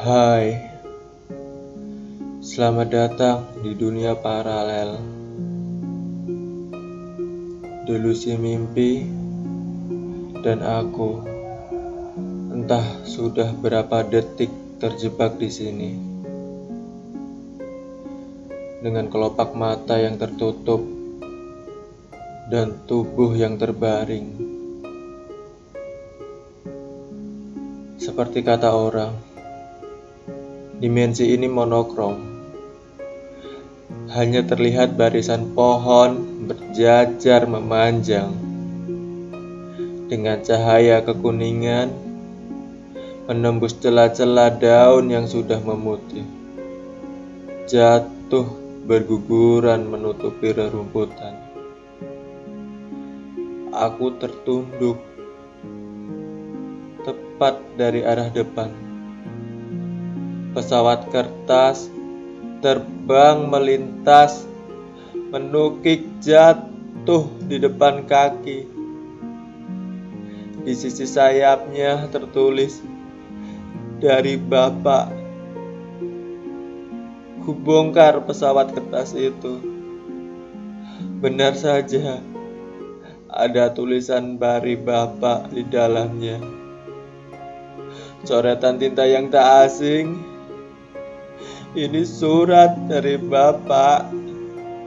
[0.00, 0.56] Hai,
[2.40, 4.96] selamat datang di dunia paralel.
[7.84, 9.04] Delusi mimpi
[10.40, 11.20] dan aku
[12.48, 14.48] entah sudah berapa detik
[14.80, 15.92] terjebak di sini.
[18.80, 20.80] Dengan kelopak mata yang tertutup
[22.48, 24.32] dan tubuh yang terbaring.
[28.00, 29.29] Seperti kata orang,
[30.80, 32.16] dimensi ini monokrom.
[34.10, 38.32] Hanya terlihat barisan pohon berjajar memanjang
[40.10, 41.94] dengan cahaya kekuningan
[43.30, 46.26] menembus celah-celah daun yang sudah memutih.
[47.70, 48.50] Jatuh
[48.88, 51.38] berguguran menutupi rerumputan.
[53.70, 54.98] Aku tertunduk
[57.06, 58.89] tepat dari arah depan.
[60.50, 61.86] Pesawat kertas
[62.60, 64.44] terbang melintas,
[65.32, 68.68] menukik jatuh di depan kaki.
[70.60, 72.84] Di sisi sayapnya tertulis
[73.96, 75.08] dari Bapak.
[77.46, 79.56] Kubongkar pesawat kertas itu.
[81.24, 82.20] Benar saja,
[83.30, 86.42] ada tulisan Bari Bapak di dalamnya.
[88.28, 90.29] Coretan tinta yang tak asing.
[91.70, 94.10] Ini surat dari Bapak.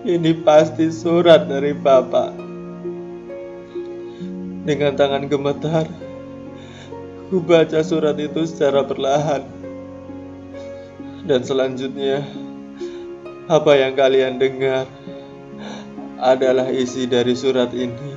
[0.00, 2.32] Ini pasti surat dari Bapak.
[4.64, 5.84] Dengan tangan gemetar,
[7.28, 9.44] ku baca surat itu secara perlahan.
[11.28, 12.24] Dan selanjutnya,
[13.44, 14.88] apa yang kalian dengar
[16.16, 18.16] adalah isi dari surat ini.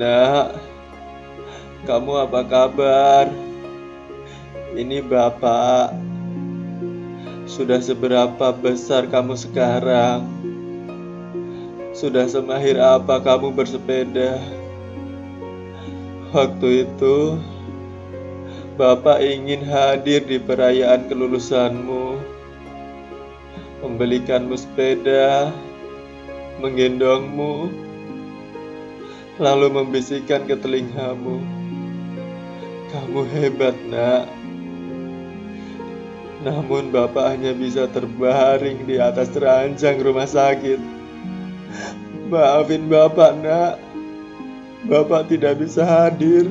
[0.00, 0.48] Nah,
[1.84, 3.28] kamu apa kabar?
[4.72, 6.11] Ini Bapak.
[7.42, 10.22] Sudah seberapa besar kamu sekarang?
[11.92, 14.38] Sudah semahir apa kamu bersepeda?
[16.32, 17.36] Waktu itu,
[18.72, 22.16] Bapak ingin hadir di perayaan kelulusanmu,
[23.84, 25.52] membelikanmu sepeda,
[26.56, 27.68] menggendongmu,
[29.36, 31.44] lalu membisikkan ke telingamu.
[32.88, 34.41] Kamu hebat, Nak.
[36.42, 40.82] Namun Bapak hanya bisa terbaring di atas ranjang rumah sakit.
[42.26, 43.78] Maafin Bapak, Nak.
[44.82, 46.50] Bapak tidak bisa hadir.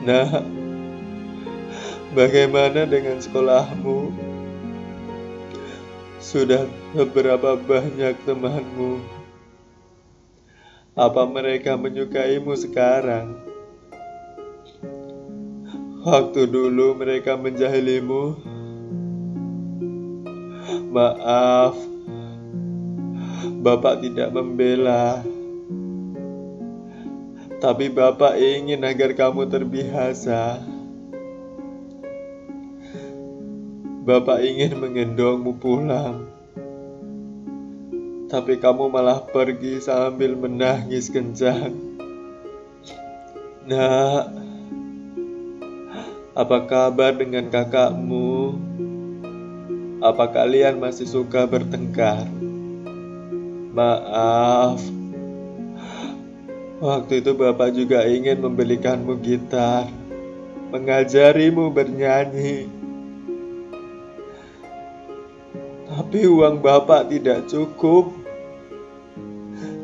[0.00, 0.40] Nah,
[2.16, 4.08] bagaimana dengan sekolahmu?
[6.16, 6.64] Sudah
[6.96, 9.04] beberapa banyak temanmu.
[10.96, 13.49] Apa mereka menyukaimu sekarang?
[16.00, 18.40] Waktu dulu mereka menjahilimu.
[20.88, 21.76] Maaf,
[23.60, 25.20] Bapak tidak membela.
[27.60, 30.64] Tapi Bapak ingin agar kamu terbiasa.
[34.08, 36.24] Bapak ingin menggendongmu pulang.
[38.32, 41.76] Tapi kamu malah pergi sambil menangis kencang.
[43.68, 44.39] Nah,
[46.40, 48.56] apa kabar dengan kakakmu?
[50.00, 52.24] Apa kalian masih suka bertengkar?
[53.76, 54.80] Maaf,
[56.80, 59.84] waktu itu Bapak juga ingin membelikanmu gitar,
[60.72, 62.72] mengajarimu bernyanyi.
[65.92, 68.16] Tapi uang Bapak tidak cukup,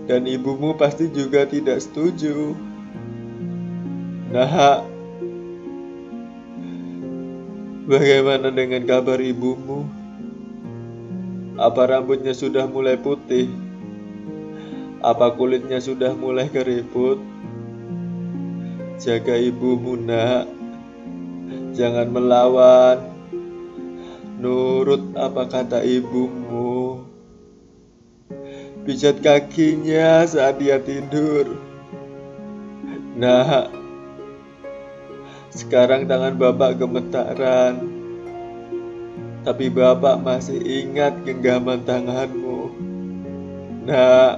[0.08, 2.56] dan ibumu pasti juga tidak setuju.
[4.32, 4.95] Nah,
[7.86, 9.86] Bagaimana dengan kabar ibumu?
[11.54, 13.46] Apa rambutnya sudah mulai putih?
[15.06, 17.22] Apa kulitnya sudah mulai keriput?
[18.98, 20.50] Jaga ibumu, Nak.
[21.78, 23.06] Jangan melawan.
[24.42, 27.06] Nurut apa kata ibumu.
[28.82, 31.54] Pijat kakinya saat dia tidur.
[33.14, 33.70] Nah,
[35.56, 37.80] sekarang tangan Bapak gemetaran.
[39.40, 42.76] Tapi Bapak masih ingat genggaman tanganmu.
[43.88, 44.36] Nah,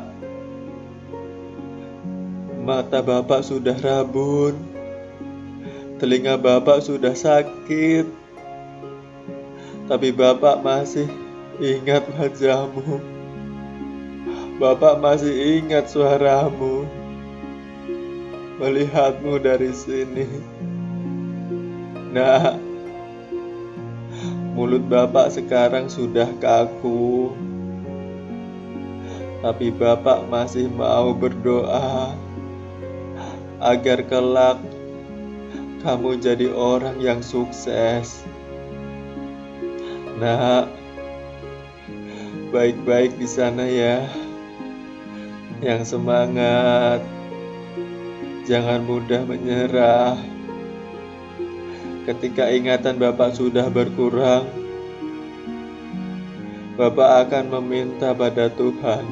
[2.63, 4.55] mata Bapak sudah rabun.
[5.99, 8.07] Telinga Bapak sudah sakit.
[9.91, 11.11] Tapi Bapak masih
[11.59, 13.03] ingat wajahmu.
[14.63, 16.87] Bapak masih ingat suaramu.
[18.63, 20.58] Melihatmu dari sini.
[22.09, 22.57] Nah,
[24.57, 27.37] mulut Bapak sekarang sudah kaku.
[29.45, 32.17] Tapi Bapak masih mau berdoa
[33.61, 34.59] agar kelak
[35.85, 38.25] kamu jadi orang yang sukses.
[40.19, 40.67] Nah,
[42.51, 44.03] baik-baik di sana ya.
[45.61, 47.05] Yang semangat,
[48.49, 50.38] jangan mudah menyerah.
[52.09, 54.49] Ketika ingatan Bapak sudah berkurang,
[56.81, 59.05] Bapak akan meminta pada Tuhan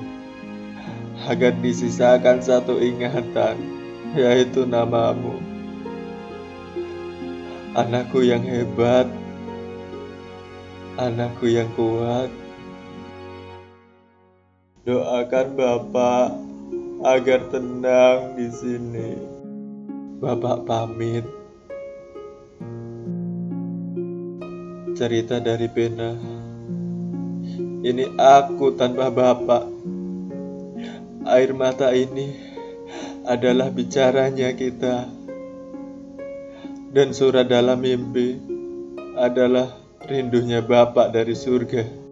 [1.29, 3.61] agar disisakan satu ingatan,
[4.17, 5.37] yaitu namamu.
[7.77, 9.05] Anakku yang hebat,
[10.97, 12.33] anakku yang kuat.
[14.89, 16.33] Doakan Bapak
[17.05, 19.21] agar tenang di sini.
[20.17, 21.36] Bapak pamit.
[24.97, 26.17] Cerita dari pena.
[27.85, 29.69] Ini aku tanpa Bapak.
[31.29, 32.33] Air mata ini
[33.29, 35.05] adalah bicaranya kita
[36.97, 38.41] dan surat dalam mimpi
[39.21, 39.77] adalah
[40.09, 42.06] rindunya Bapak dari surga.